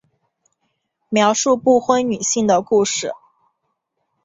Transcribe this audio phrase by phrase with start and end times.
[1.09, 3.11] 描述不婚女性的故事。